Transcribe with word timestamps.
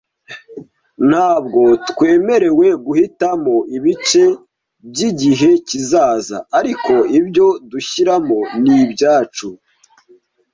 Ntabwo 1.09 1.61
twemerewe 1.89 2.67
guhitamo 2.85 3.55
ibice 3.75 4.23
byigihe 4.89 5.49
kizaza, 5.67 6.37
ariko 6.59 6.93
ibyo 7.19 7.47
dushyiramo 7.71 8.39
ni 8.61 8.73
ibyacu. 8.83 9.49